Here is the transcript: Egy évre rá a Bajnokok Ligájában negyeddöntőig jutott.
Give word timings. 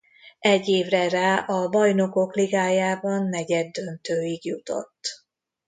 Egy 0.39 0.67
évre 0.67 1.09
rá 1.09 1.35
a 1.45 1.69
Bajnokok 1.69 2.35
Ligájában 2.35 3.23
negyeddöntőig 3.29 4.45
jutott. 4.45 5.23